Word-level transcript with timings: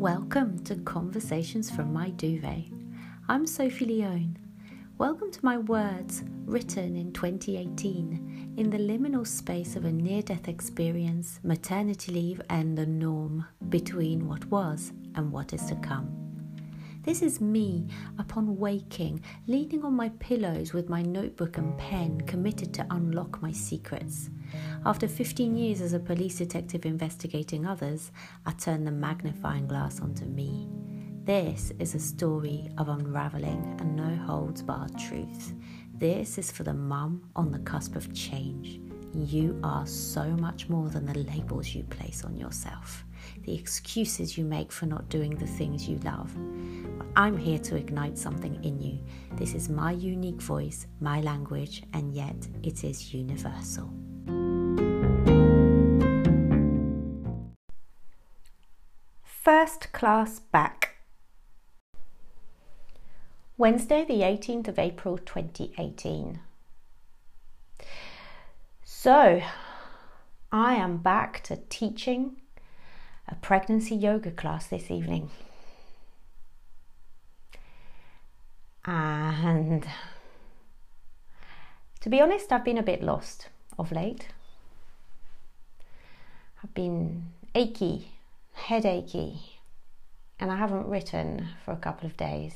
Welcome 0.00 0.64
to 0.64 0.76
Conversations 0.76 1.70
from 1.70 1.92
My 1.92 2.08
Duvet. 2.08 2.72
I'm 3.28 3.46
Sophie 3.46 3.84
Leone. 3.84 4.38
Welcome 4.96 5.30
to 5.30 5.44
my 5.44 5.58
words 5.58 6.24
written 6.46 6.96
in 6.96 7.12
2018 7.12 8.54
in 8.56 8.70
the 8.70 8.78
liminal 8.78 9.26
space 9.26 9.76
of 9.76 9.84
a 9.84 9.92
near 9.92 10.22
death 10.22 10.48
experience, 10.48 11.38
maternity 11.42 12.12
leave, 12.12 12.40
and 12.48 12.78
the 12.78 12.86
norm 12.86 13.44
between 13.68 14.26
what 14.26 14.42
was 14.46 14.94
and 15.16 15.30
what 15.30 15.52
is 15.52 15.66
to 15.66 15.74
come. 15.76 16.29
This 17.02 17.22
is 17.22 17.40
me 17.40 17.86
upon 18.18 18.58
waking, 18.58 19.22
leaning 19.46 19.84
on 19.84 19.94
my 19.94 20.10
pillows 20.18 20.74
with 20.74 20.90
my 20.90 21.00
notebook 21.00 21.56
and 21.56 21.76
pen, 21.78 22.20
committed 22.22 22.74
to 22.74 22.86
unlock 22.90 23.40
my 23.40 23.52
secrets. 23.52 24.28
After 24.84 25.08
15 25.08 25.56
years 25.56 25.80
as 25.80 25.94
a 25.94 25.98
police 25.98 26.36
detective 26.36 26.84
investigating 26.84 27.64
others, 27.64 28.12
I 28.44 28.52
turn 28.52 28.84
the 28.84 28.90
magnifying 28.90 29.66
glass 29.66 30.00
onto 30.00 30.26
me. 30.26 30.68
This 31.24 31.72
is 31.78 31.94
a 31.94 31.98
story 31.98 32.68
of 32.76 32.90
unraveling 32.90 33.76
and 33.80 33.96
no 33.96 34.14
holds 34.26 34.60
barred 34.60 34.98
truth. 34.98 35.54
This 35.94 36.36
is 36.36 36.52
for 36.52 36.64
the 36.64 36.74
mum 36.74 37.30
on 37.34 37.50
the 37.50 37.60
cusp 37.60 37.96
of 37.96 38.12
change. 38.12 38.78
You 39.14 39.58
are 39.64 39.86
so 39.86 40.24
much 40.24 40.68
more 40.68 40.90
than 40.90 41.06
the 41.06 41.18
labels 41.20 41.74
you 41.74 41.82
place 41.84 42.24
on 42.24 42.36
yourself 42.36 43.06
the 43.44 43.54
excuses 43.54 44.36
you 44.36 44.44
make 44.44 44.72
for 44.72 44.86
not 44.86 45.08
doing 45.08 45.34
the 45.34 45.46
things 45.46 45.88
you 45.88 45.98
love. 45.98 46.34
I'm 47.16 47.36
here 47.36 47.58
to 47.58 47.76
ignite 47.76 48.16
something 48.16 48.62
in 48.64 48.80
you. 48.80 49.00
This 49.32 49.54
is 49.54 49.68
my 49.68 49.92
unique 49.92 50.40
voice, 50.40 50.86
my 51.00 51.20
language, 51.20 51.82
and 51.92 52.14
yet 52.14 52.48
it 52.62 52.84
is 52.84 53.12
universal. 53.12 53.90
First 59.24 59.92
class 59.92 60.38
back. 60.38 60.96
Wednesday, 63.58 64.04
the 64.04 64.20
18th 64.20 64.68
of 64.68 64.78
April 64.78 65.18
2018. 65.18 66.40
So, 68.84 69.42
I 70.52 70.74
am 70.74 70.98
back 70.98 71.42
to 71.44 71.56
teaching 71.68 72.36
a 73.28 73.34
pregnancy 73.34 73.94
yoga 73.96 74.30
class 74.30 74.66
this 74.66 74.90
evening. 74.90 75.30
And 79.42 79.86
to 82.00 82.10
be 82.10 82.20
honest, 82.20 82.52
I've 82.52 82.64
been 82.64 82.76
a 82.76 82.82
bit 82.82 83.02
lost 83.02 83.48
of 83.78 83.90
late. 83.90 84.28
I've 86.62 86.74
been 86.74 87.32
achy, 87.54 88.12
headachy, 88.54 89.38
and 90.38 90.52
I 90.52 90.56
haven't 90.56 90.88
written 90.88 91.48
for 91.64 91.72
a 91.72 91.78
couple 91.78 92.06
of 92.06 92.18
days. 92.18 92.54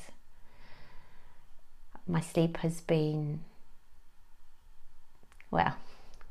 My 2.06 2.20
sleep 2.20 2.58
has 2.58 2.82
been, 2.82 3.40
well, 5.50 5.76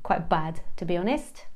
quite 0.04 0.28
bad 0.28 0.60
to 0.76 0.84
be 0.84 0.96
honest. 0.96 1.46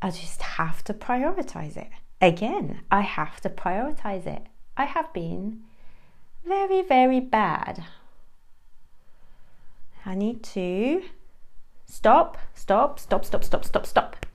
I 0.00 0.10
just 0.10 0.40
have 0.42 0.84
to 0.84 0.94
prioritize 0.94 1.76
it. 1.76 1.90
Again, 2.20 2.82
I 2.92 3.00
have 3.00 3.40
to 3.40 3.48
prioritize 3.48 4.26
it. 4.26 4.46
I 4.76 4.84
have 4.84 5.12
been 5.12 5.62
very, 6.46 6.82
very 6.82 7.20
bad. 7.20 7.84
I 10.04 10.14
need 10.14 10.42
to 10.44 11.02
stop, 11.86 12.38
stop, 12.54 12.98
stop, 12.98 13.24
stop, 13.24 13.44
stop, 13.44 13.64
stop, 13.64 13.86
stop. 13.86 14.26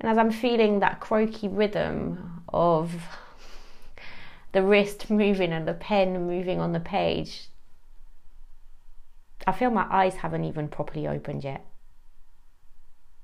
And 0.00 0.10
as 0.10 0.18
I'm 0.18 0.30
feeling 0.30 0.80
that 0.80 1.00
croaky 1.00 1.48
rhythm 1.48 2.42
of 2.48 2.94
the 4.52 4.62
wrist 4.62 5.10
moving 5.10 5.52
and 5.52 5.66
the 5.66 5.74
pen 5.74 6.26
moving 6.26 6.60
on 6.60 6.72
the 6.72 6.80
page, 6.80 7.48
I 9.46 9.52
feel 9.52 9.70
my 9.70 9.86
eyes 9.90 10.16
haven't 10.16 10.44
even 10.44 10.68
properly 10.68 11.08
opened 11.08 11.42
yet. 11.42 11.64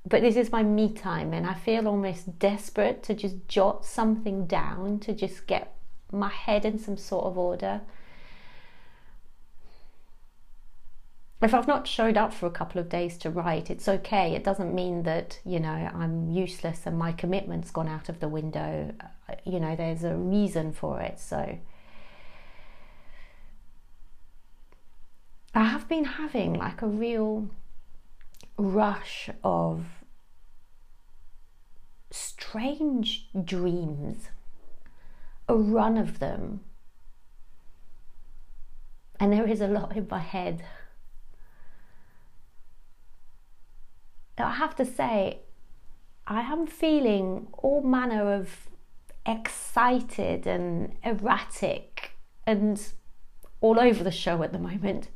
But 0.06 0.20
this 0.20 0.36
is 0.36 0.52
my 0.52 0.62
me 0.62 0.92
time, 0.92 1.32
and 1.32 1.46
I 1.46 1.54
feel 1.54 1.88
almost 1.88 2.38
desperate 2.38 3.02
to 3.04 3.14
just 3.14 3.48
jot 3.48 3.86
something 3.86 4.46
down 4.46 5.00
to 5.00 5.14
just 5.14 5.46
get 5.46 5.74
my 6.12 6.28
head 6.28 6.64
in 6.64 6.78
some 6.78 6.98
sort 6.98 7.24
of 7.24 7.38
order. 7.38 7.80
If 11.40 11.52
I've 11.52 11.66
not 11.66 11.86
showed 11.86 12.16
up 12.16 12.32
for 12.32 12.46
a 12.46 12.50
couple 12.50 12.80
of 12.80 12.88
days 12.88 13.18
to 13.18 13.30
write, 13.30 13.70
it's 13.70 13.88
okay. 13.88 14.34
It 14.34 14.44
doesn't 14.44 14.74
mean 14.74 15.02
that, 15.02 15.40
you 15.44 15.60
know, 15.60 15.68
I'm 15.68 16.30
useless 16.30 16.86
and 16.86 16.98
my 16.98 17.12
commitment's 17.12 17.70
gone 17.70 17.88
out 17.88 18.08
of 18.08 18.20
the 18.20 18.28
window. 18.28 18.94
Uh, 19.00 19.34
you 19.44 19.60
know, 19.60 19.76
there's 19.76 20.04
a 20.04 20.14
reason 20.14 20.72
for 20.72 21.00
it. 21.00 21.18
So, 21.18 21.58
I 25.54 25.64
have 25.64 25.88
been 25.88 26.04
having 26.04 26.54
like 26.54 26.80
a 26.82 26.86
real 26.86 27.50
rush 28.56 29.30
of 29.42 29.84
strange 32.10 33.28
dreams, 33.44 34.28
a 35.48 35.54
run 35.54 35.96
of 35.96 36.18
them. 36.18 36.60
And 39.18 39.32
there 39.32 39.48
is 39.48 39.60
a 39.60 39.66
lot 39.66 39.96
in 39.96 40.06
my 40.10 40.18
head. 40.18 40.64
I 44.38 44.50
have 44.52 44.74
to 44.76 44.84
say, 44.84 45.40
I 46.26 46.40
am 46.40 46.66
feeling 46.66 47.48
all 47.52 47.82
manner 47.82 48.32
of 48.34 48.68
excited 49.26 50.46
and 50.46 50.96
erratic 51.04 52.16
and 52.46 52.80
all 53.60 53.78
over 53.80 54.04
the 54.04 54.10
show 54.10 54.42
at 54.42 54.52
the 54.52 54.58
moment. 54.58 55.08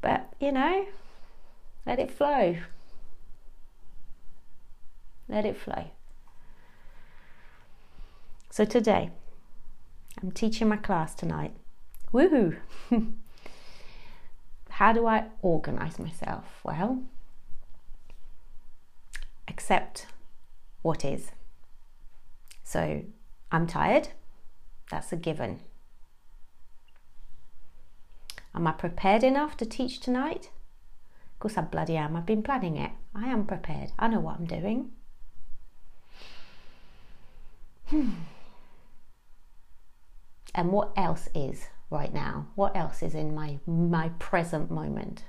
But, 0.00 0.32
you 0.40 0.52
know, 0.52 0.86
let 1.86 1.98
it 1.98 2.10
flow. 2.10 2.56
Let 5.28 5.44
it 5.44 5.56
flow. 5.56 5.90
So 8.50 8.64
today, 8.64 9.10
I'm 10.22 10.32
teaching 10.32 10.68
my 10.68 10.76
class 10.76 11.14
tonight. 11.14 11.52
Woohoo! 12.12 12.56
How 14.70 14.92
do 14.92 15.06
I 15.06 15.26
organize 15.42 15.98
myself? 15.98 16.44
Well, 16.64 17.02
accept 19.46 20.06
what 20.82 21.04
is. 21.04 21.32
So 22.64 23.02
I'm 23.50 23.66
tired, 23.66 24.08
that's 24.90 25.12
a 25.12 25.16
given. 25.16 25.60
Am 28.54 28.66
I 28.66 28.72
prepared 28.72 29.22
enough 29.22 29.56
to 29.58 29.66
teach 29.66 30.00
tonight? 30.00 30.50
Of 31.38 31.40
course, 31.42 31.56
I 31.56 31.60
bloody 31.60 31.96
am. 31.96 32.16
I've 32.16 32.26
been 32.26 32.42
planning 32.42 32.76
it. 32.76 32.90
I 33.14 33.28
am 33.28 33.46
prepared. 33.46 33.92
I 33.96 34.08
know 34.08 34.18
what 34.18 34.40
I'm 34.40 34.44
doing. 34.44 34.90
Hmm. 37.86 38.10
and 40.52 40.72
what 40.72 40.90
else 40.96 41.28
is 41.36 41.68
right 41.90 42.12
now? 42.12 42.48
What 42.56 42.76
else 42.76 43.04
is 43.04 43.14
in 43.14 43.36
my 43.36 43.60
my 43.68 44.08
present 44.18 44.68
moment? 44.68 45.22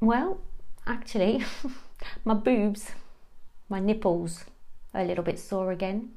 Well, 0.00 0.40
actually, 0.86 1.44
my 2.24 2.32
boobs, 2.32 2.92
my 3.68 3.78
nipples 3.78 4.46
are 4.94 5.02
a 5.02 5.04
little 5.04 5.22
bit 5.22 5.38
sore 5.38 5.70
again. 5.70 6.12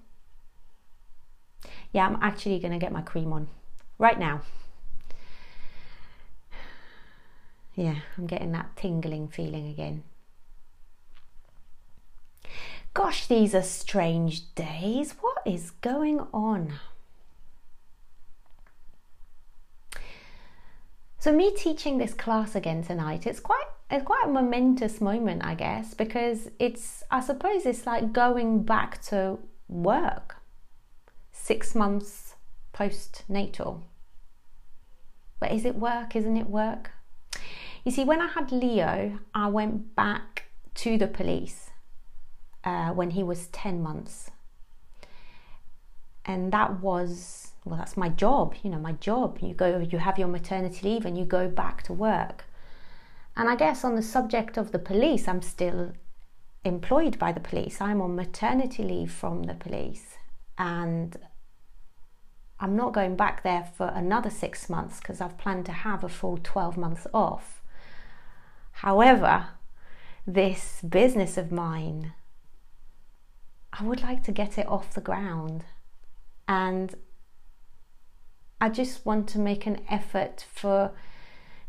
Yeah, 1.91 2.08
I'm 2.08 2.19
actually 2.22 2.59
going 2.59 2.72
to 2.72 2.80
get 2.80 2.94
my 2.94 3.02
cream 3.02 3.34
on 3.34 3.50
right 4.00 4.18
now. 4.18 4.44
Yeah, 7.75 8.00
I'm 8.18 8.25
getting 8.25 8.53
that 8.53 8.75
tingling 8.78 9.28
feeling 9.28 9.67
again. 9.67 10.03
Gosh, 12.94 13.28
these 13.28 13.53
are 13.53 13.61
strange 13.61 14.53
days. 14.55 15.16
What 15.20 15.40
is 15.46 15.72
going 15.72 16.22
on? 16.34 16.76
So 21.20 21.34
me 21.34 21.53
teaching 21.53 21.97
this 21.97 22.14
class 22.14 22.55
again 22.55 22.84
tonight, 22.84 23.28
it's 23.28 23.40
quite 23.41 23.66
it's 23.91 24.05
quite 24.05 24.23
a 24.26 24.29
momentous 24.29 25.02
moment, 25.02 25.44
I 25.44 25.55
guess, 25.55 25.94
because 25.94 26.49
it's 26.59 27.03
I 27.11 27.20
suppose 27.20 27.66
it's 27.66 27.85
like 27.85 28.14
going 28.14 28.64
back 28.64 29.02
to 29.08 29.40
work. 29.67 30.38
6 31.32 31.76
months 31.76 32.35
postnatal. 32.73 33.82
But 35.40 35.52
is 35.52 35.66
it 35.66 35.76
work? 35.76 36.16
Isn't 36.16 36.38
it 36.38 36.49
work? 36.49 36.91
You 37.85 37.91
see, 37.91 38.03
when 38.03 38.20
I 38.20 38.28
had 38.28 38.52
Leo, 38.52 39.20
I 39.35 39.47
went 39.47 39.96
back 39.96 40.46
to 40.73 40.97
the 40.97 41.08
police 41.08 41.70
uh, 42.64 42.90
when 42.90 43.11
he 43.11 43.22
was 43.22 43.46
10 43.47 43.82
months. 43.82 44.32
And 46.26 46.52
that 46.52 46.82
was, 46.82 47.52
well, 47.64 47.78
that's 47.78 47.96
my 47.96 48.09
job, 48.09 48.55
you 48.64 48.72
know, 48.72 48.79
my 48.79 48.93
job. 48.93 49.37
You 49.40 49.53
go, 49.53 49.78
you 49.78 49.99
have 49.99 50.17
your 50.17 50.28
maternity 50.28 50.90
leave 50.90 51.05
and 51.05 51.16
you 51.16 51.26
go 51.26 51.47
back 51.47 51.84
to 51.84 51.93
work. 51.93 52.46
and 53.37 53.47
I 53.49 53.55
guess 53.55 53.84
on 53.84 53.96
the 53.96 54.02
subject 54.02 54.58
of 54.58 54.72
the 54.72 54.79
police, 54.79 55.28
I'm 55.28 55.43
still 55.43 55.93
employed 56.64 57.20
by 57.20 57.32
the 57.32 57.40
police. 57.40 57.79
I'm 57.79 58.02
on 58.02 58.16
maternity 58.16 58.82
leave 58.82 59.11
from 59.11 59.43
the 59.43 59.53
police, 59.53 60.17
and 60.58 61.16
I'm 62.59 62.76
not 62.76 62.93
going 62.93 63.16
back 63.16 63.43
there 63.43 63.70
for 63.78 63.87
another 63.90 64.32
six 64.32 64.70
months 64.70 64.99
because 64.99 65.22
I've 65.22 65.37
planned 65.37 65.66
to 65.67 65.72
have 65.72 66.03
a 66.03 66.09
full 66.09 66.40
12 66.41 66.78
months 66.78 67.05
off. 67.14 67.61
However, 68.79 69.47
this 70.27 70.81
business 70.81 71.37
of 71.37 71.49
mine, 71.51 72.11
I 73.72 73.83
would 73.83 74.01
like 74.01 74.22
to 74.23 74.33
get 74.33 74.57
it 74.57 74.67
off 74.67 74.93
the 74.93 75.01
ground. 75.01 75.63
And 76.47 76.93
I 78.59 78.67
just 78.67 79.05
want 79.05 79.29
to 79.29 79.39
make 79.39 79.66
an 79.66 79.81
effort 79.89 80.45
for 80.53 80.91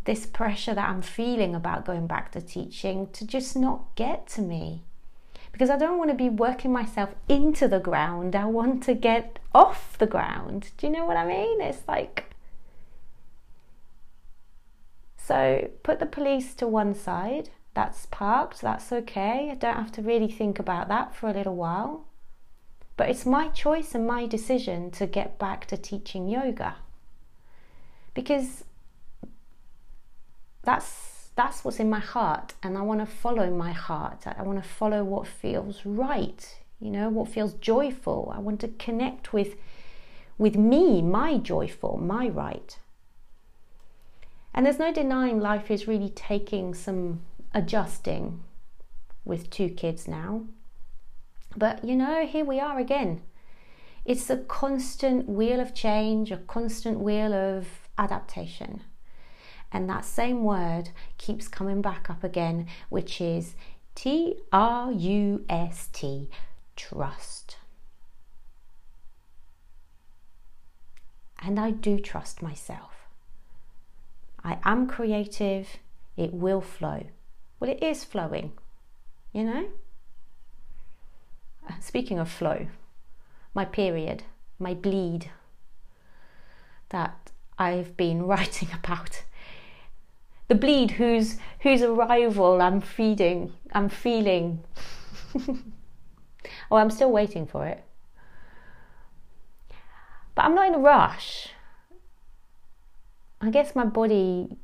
this 0.04 0.26
pressure 0.26 0.74
that 0.74 0.88
I'm 0.88 1.00
feeling 1.00 1.54
about 1.54 1.84
going 1.84 2.08
back 2.08 2.32
to 2.32 2.40
teaching 2.40 3.08
to 3.12 3.24
just 3.24 3.56
not 3.56 3.94
get 3.94 4.26
to 4.28 4.42
me. 4.42 4.82
Because 5.52 5.70
I 5.70 5.78
don't 5.78 5.98
want 5.98 6.10
to 6.10 6.16
be 6.16 6.28
working 6.28 6.72
myself 6.72 7.10
into 7.28 7.68
the 7.68 7.78
ground. 7.78 8.34
I 8.34 8.46
want 8.46 8.82
to 8.84 8.94
get 8.94 9.38
off 9.54 9.96
the 9.98 10.06
ground. 10.06 10.72
Do 10.76 10.88
you 10.88 10.92
know 10.92 11.06
what 11.06 11.16
I 11.16 11.26
mean? 11.26 11.60
It's 11.60 11.86
like. 11.86 12.35
So 15.26 15.70
put 15.82 15.98
the 15.98 16.06
police 16.06 16.54
to 16.54 16.68
one 16.68 16.94
side. 16.94 17.50
That's 17.74 18.06
parked. 18.06 18.60
That's 18.60 18.92
okay. 18.92 19.48
I 19.50 19.56
don't 19.56 19.74
have 19.74 19.90
to 19.92 20.02
really 20.02 20.30
think 20.30 20.60
about 20.60 20.86
that 20.86 21.16
for 21.16 21.28
a 21.28 21.32
little 21.32 21.56
while. 21.56 22.06
But 22.96 23.10
it's 23.10 23.26
my 23.26 23.48
choice 23.48 23.92
and 23.92 24.06
my 24.06 24.26
decision 24.26 24.92
to 24.92 25.06
get 25.08 25.36
back 25.36 25.66
to 25.66 25.76
teaching 25.76 26.28
yoga. 26.28 26.76
Because 28.14 28.62
that's 30.62 31.30
that's 31.34 31.64
what's 31.64 31.80
in 31.80 31.90
my 31.90 31.98
heart 31.98 32.54
and 32.62 32.78
I 32.78 32.82
want 32.82 33.00
to 33.00 33.06
follow 33.06 33.50
my 33.50 33.72
heart. 33.72 34.28
I 34.28 34.42
want 34.44 34.62
to 34.62 34.68
follow 34.68 35.02
what 35.02 35.26
feels 35.26 35.84
right, 35.84 36.56
you 36.78 36.90
know, 36.92 37.08
what 37.08 37.28
feels 37.28 37.54
joyful. 37.54 38.32
I 38.32 38.38
want 38.38 38.60
to 38.60 38.68
connect 38.68 39.32
with 39.32 39.56
with 40.38 40.54
me, 40.54 41.02
my 41.02 41.38
joyful, 41.38 41.98
my 41.98 42.28
right. 42.28 42.78
And 44.56 44.64
there's 44.64 44.78
no 44.78 44.90
denying 44.90 45.38
life 45.38 45.70
is 45.70 45.86
really 45.86 46.08
taking 46.08 46.72
some 46.72 47.20
adjusting 47.52 48.42
with 49.22 49.50
two 49.50 49.68
kids 49.68 50.08
now. 50.08 50.46
But 51.54 51.84
you 51.84 51.94
know, 51.94 52.26
here 52.26 52.44
we 52.44 52.58
are 52.58 52.78
again. 52.78 53.20
It's 54.06 54.30
a 54.30 54.38
constant 54.38 55.28
wheel 55.28 55.60
of 55.60 55.74
change, 55.74 56.32
a 56.32 56.38
constant 56.38 57.00
wheel 57.00 57.34
of 57.34 57.66
adaptation. 57.98 58.82
And 59.70 59.90
that 59.90 60.06
same 60.06 60.42
word 60.42 60.90
keeps 61.18 61.48
coming 61.48 61.82
back 61.82 62.08
up 62.08 62.24
again, 62.24 62.66
which 62.88 63.20
is 63.20 63.56
T 63.94 64.36
R 64.52 64.90
U 64.90 65.44
S 65.50 65.88
T, 65.92 66.30
trust. 66.76 67.58
And 71.42 71.60
I 71.60 71.72
do 71.72 71.98
trust 71.98 72.40
myself. 72.40 72.95
I 74.46 74.58
am 74.64 74.86
creative, 74.86 75.78
it 76.16 76.32
will 76.32 76.60
flow. 76.60 77.06
Well, 77.58 77.68
it 77.68 77.82
is 77.82 78.04
flowing, 78.04 78.52
you 79.32 79.42
know? 79.42 79.66
Uh, 81.68 81.72
speaking 81.80 82.20
of 82.20 82.30
flow, 82.30 82.68
my 83.54 83.64
period, 83.64 84.22
my 84.60 84.72
bleed 84.72 85.32
that 86.90 87.32
I've 87.58 87.96
been 87.96 88.22
writing 88.26 88.68
about. 88.72 89.24
The 90.46 90.54
bleed 90.54 90.92
whose 90.92 91.38
whose 91.60 91.82
arrival 91.82 92.62
I'm 92.62 92.80
feeding, 92.80 93.52
I'm 93.72 93.88
feeling. 93.88 94.60
oh, 96.70 96.76
I'm 96.76 96.90
still 96.90 97.10
waiting 97.10 97.48
for 97.48 97.66
it. 97.66 97.82
But 100.36 100.44
I'm 100.44 100.54
not 100.54 100.68
in 100.68 100.74
a 100.76 100.78
rush. 100.78 101.48
I 103.40 103.50
guess 103.50 103.76
my 103.76 103.84
body, 103.84 104.56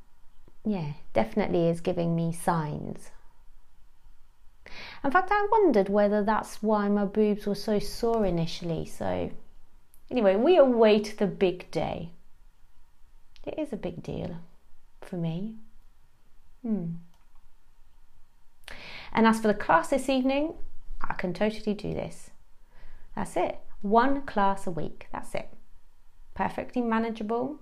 yeah, 0.64 0.92
definitely 1.12 1.69
is 1.69 1.80
giving 1.80 2.16
me 2.16 2.32
signs. 2.32 3.10
In 5.04 5.10
fact, 5.10 5.28
I 5.30 5.46
wondered 5.50 5.88
whether 5.88 6.22
that's 6.22 6.62
why 6.62 6.88
my 6.88 7.04
boobs 7.04 7.46
were 7.46 7.54
so 7.54 7.78
sore 7.78 8.24
initially. 8.24 8.86
So, 8.86 9.30
anyway, 10.10 10.36
we 10.36 10.56
await 10.56 11.19
the 11.19 11.26
big 11.26 11.70
day. 11.70 12.10
It 13.44 13.58
is 13.58 13.72
a 13.72 13.76
big 13.76 14.02
deal 14.02 14.36
for 15.00 15.16
me. 15.16 15.56
Hmm. 16.62 16.92
And 19.12 19.26
as 19.26 19.40
for 19.40 19.48
the 19.48 19.54
class 19.54 19.88
this 19.88 20.08
evening, 20.08 20.54
I 21.00 21.14
can 21.14 21.34
totally 21.34 21.75
do 21.75 21.92
this. 21.92 22.30
That's 23.14 23.36
it. 23.36 23.58
One 23.82 24.22
class 24.22 24.66
a 24.66 24.70
week. 24.70 25.08
That's 25.12 25.34
it. 25.34 25.48
Perfectly 26.34 26.80
manageable. 26.80 27.58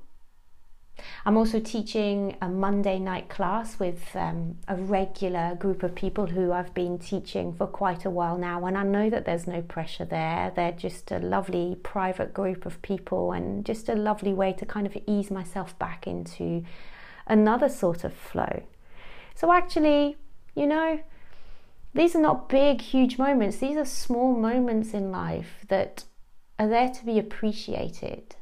I'm 1.25 1.37
also 1.37 1.61
teaching 1.61 2.37
a 2.41 2.49
Monday 2.49 2.99
night 2.99 3.29
class 3.29 3.79
with 3.79 4.15
um, 4.15 4.57
a 4.69 4.77
regular 4.77 5.55
group 5.55 5.83
of 5.83 5.95
people 5.95 6.27
who 6.27 6.53
I've 6.53 6.75
been 6.75 6.99
teaching 6.99 7.53
for 7.53 7.67
quite 7.67 8.05
a 8.05 8.11
while 8.11 8.39
now, 8.39 8.65
and 8.67 8.77
I 8.77 8.83
know 8.83 9.11
that 9.11 9.25
there's 9.25 9.47
no 9.47 9.63
pressure 9.63 10.05
there. 10.05 10.53
They're 10.55 10.73
just 10.73 11.11
a 11.11 11.19
lovely 11.19 11.77
private 11.83 12.33
group 12.33 12.67
of 12.67 12.81
people, 12.83 13.33
and 13.33 13.65
just 13.65 13.89
a 13.89 13.95
lovely 13.95 14.33
way 14.33 14.53
to 14.55 14.67
kind 14.67 14.87
of 14.87 14.97
ease 15.07 15.31
myself 15.31 15.79
back 15.79 16.07
into 16.07 16.65
another 17.27 17.69
sort 17.69 18.05
of 18.05 18.15
flow. 18.15 18.63
So, 19.35 19.53
actually, 19.53 20.17
you 20.55 20.67
know, 20.67 21.01
these 21.95 22.15
are 22.15 22.21
not 22.21 22.49
big, 22.49 22.81
huge 22.81 23.19
moments, 23.19 23.59
these 23.59 23.77
are 23.77 23.85
small 23.85 24.35
moments 24.35 24.95
in 24.95 25.11
life 25.11 25.65
that 25.69 26.05
are 26.59 26.69
there 26.69 26.91
to 26.91 27.05
be 27.05 27.19
appreciated 27.19 28.37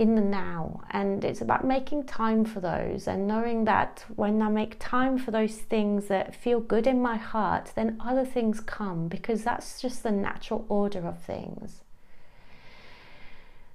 in 0.00 0.14
the 0.14 0.22
now. 0.22 0.80
And 0.90 1.22
it's 1.22 1.42
about 1.42 1.62
making 1.62 2.04
time 2.04 2.46
for 2.46 2.58
those 2.58 3.06
and 3.06 3.28
knowing 3.28 3.66
that 3.66 4.02
when 4.16 4.40
I 4.40 4.48
make 4.48 4.76
time 4.78 5.18
for 5.18 5.30
those 5.30 5.56
things 5.56 6.06
that 6.06 6.34
feel 6.34 6.58
good 6.58 6.86
in 6.86 7.02
my 7.02 7.18
heart, 7.18 7.72
then 7.74 8.00
other 8.00 8.24
things 8.24 8.60
come 8.60 9.08
because 9.08 9.44
that's 9.44 9.78
just 9.78 10.02
the 10.02 10.10
natural 10.10 10.64
order 10.70 11.06
of 11.06 11.18
things. 11.22 11.82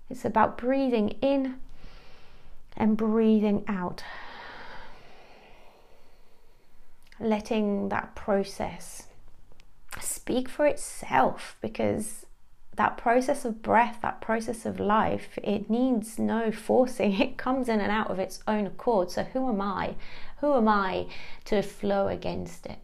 It's 0.10 0.26
about 0.26 0.58
breathing 0.58 1.10
in 1.22 1.58
and 2.76 2.98
breathing 2.98 3.64
out. 3.68 4.04
Letting 7.20 7.90
that 7.90 8.16
process 8.16 9.08
speak 10.02 10.50
for 10.50 10.66
itself 10.66 11.56
because 11.62 12.25
that 12.76 12.98
process 12.98 13.46
of 13.46 13.62
breath, 13.62 14.00
that 14.02 14.22
process 14.22 14.66
of 14.66 14.80
life, 14.80 15.38
it 15.42 15.70
needs 15.70 16.20
no 16.20 16.52
forcing. 16.52 17.14
It 17.22 17.38
comes 17.38 17.70
in 17.70 17.80
and 17.80 17.92
out 17.92 18.12
of 18.12 18.20
its 18.20 18.42
own 18.48 18.68
accord. 18.68 19.12
So, 19.12 19.24
who 19.24 19.50
am 19.50 19.62
I? 19.62 19.96
Who 20.42 20.54
am 20.54 20.68
I 20.68 21.08
to 21.46 21.62
flow 21.62 22.08
against 22.08 22.66
it? 22.66 22.80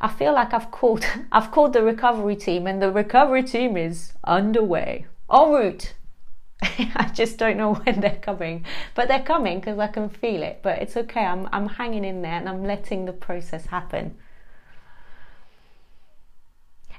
I 0.00 0.08
feel 0.08 0.34
like 0.34 0.52
I've 0.52 0.70
called 0.70 1.06
I've 1.32 1.50
called 1.50 1.72
the 1.72 1.82
recovery 1.82 2.36
team 2.36 2.66
and 2.66 2.82
the 2.82 2.90
recovery 2.90 3.42
team 3.42 3.76
is 3.76 4.12
underway. 4.24 5.06
En 5.32 5.50
route. 5.50 5.94
I 6.62 7.10
just 7.12 7.38
don't 7.38 7.56
know 7.56 7.74
when 7.74 8.00
they're 8.00 8.20
coming, 8.22 8.64
but 8.94 9.08
they're 9.08 9.22
coming 9.22 9.58
because 9.58 9.78
I 9.78 9.88
can 9.88 10.08
feel 10.08 10.42
it. 10.42 10.60
But 10.62 10.80
it's 10.82 10.96
okay. 10.96 11.24
I'm 11.24 11.48
I'm 11.52 11.68
hanging 11.68 12.04
in 12.04 12.22
there 12.22 12.34
and 12.34 12.48
I'm 12.48 12.64
letting 12.64 13.04
the 13.04 13.12
process 13.12 13.66
happen. 13.66 14.16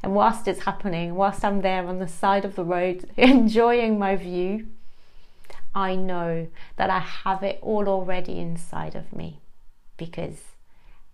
And 0.03 0.13
whilst 0.13 0.49
it's 0.49 0.65
happening, 0.65 1.15
whilst 1.15 1.45
I'm 1.45 1.61
there 1.61 1.87
on 1.87 1.99
the 1.99 2.09
side 2.09 2.43
of 2.43 2.55
the 2.55 2.65
road 2.65 3.09
enjoying 3.17 3.97
my 3.97 4.17
view, 4.17 4.67
I 5.73 5.95
know 5.95 6.47
that 6.75 6.89
I 6.89 6.99
have 6.99 7.41
it 7.41 7.57
all 7.61 7.87
already 7.87 8.37
inside 8.37 8.95
of 8.95 9.13
me 9.13 9.39
because 9.95 10.41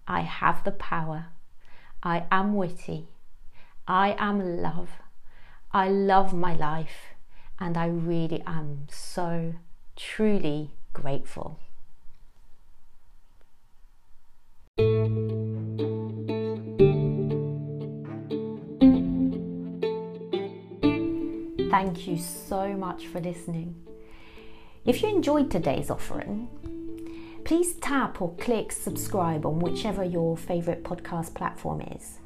I 0.08 0.22
have 0.22 0.64
the 0.64 0.72
power. 0.72 1.28
I 2.02 2.26
am 2.32 2.56
witty. 2.56 3.08
I 3.88 4.16
am 4.18 4.62
love. 4.62 4.90
I 5.72 5.88
love 5.88 6.34
my 6.34 6.56
life. 6.56 7.14
And 7.60 7.78
I 7.78 7.86
really 7.86 8.42
am 8.48 8.88
so 8.90 9.54
truly 9.96 10.72
grateful. 10.94 11.60
Thank 21.70 22.08
you 22.08 22.18
so 22.18 22.74
much 22.74 23.06
for 23.06 23.20
listening. 23.20 23.76
If 24.86 25.04
you 25.04 25.10
enjoyed 25.10 25.52
today's 25.52 25.92
offering, 25.92 26.50
please 27.46 27.76
tap 27.76 28.24
or 28.24 28.34
click 28.38 28.72
subscribe 28.72 29.46
on 29.46 29.60
whichever 29.60 30.04
your 30.04 30.36
favourite 30.36 30.84
podcast 30.84 31.36
platform 31.36 31.82
is. 31.82 32.18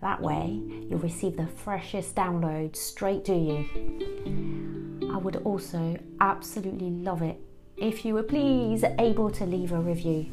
That 0.00 0.20
way, 0.20 0.60
you'll 0.88 0.98
receive 0.98 1.36
the 1.36 1.46
freshest 1.46 2.16
downloads 2.16 2.76
straight 2.76 3.24
to 3.26 3.36
you. 3.36 5.08
I 5.12 5.18
would 5.18 5.36
also 5.36 5.96
absolutely 6.20 6.90
love 6.90 7.22
it 7.22 7.40
if 7.76 8.04
you 8.04 8.14
were 8.14 8.24
please 8.24 8.82
able 8.98 9.30
to 9.30 9.46
leave 9.46 9.70
a 9.70 9.78
review. 9.78 10.26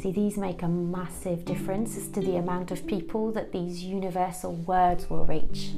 See, 0.00 0.12
these 0.12 0.36
make 0.36 0.62
a 0.62 0.68
massive 0.68 1.46
difference 1.46 1.96
as 1.96 2.08
to 2.08 2.20
the 2.20 2.36
amount 2.36 2.72
of 2.72 2.86
people 2.86 3.32
that 3.32 3.52
these 3.52 3.82
universal 3.82 4.52
words 4.52 5.08
will 5.08 5.24
reach. 5.24 5.70